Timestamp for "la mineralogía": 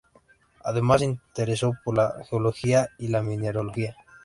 3.09-3.95